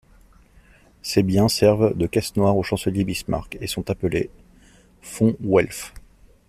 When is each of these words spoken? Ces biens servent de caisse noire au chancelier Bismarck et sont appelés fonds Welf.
Ces 1.03 1.21
biens 1.21 1.47
servent 1.47 1.95
de 1.95 2.07
caisse 2.07 2.35
noire 2.35 2.57
au 2.57 2.63
chancelier 2.63 3.03
Bismarck 3.03 3.59
et 3.61 3.67
sont 3.67 3.87
appelés 3.91 4.31
fonds 5.03 5.37
Welf. 5.41 5.93